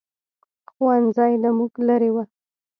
ښوؤنځی 0.71 1.33
له 1.43 1.49
موږ 1.57 1.73
لرې 1.87 2.09
ؤ 2.19 2.23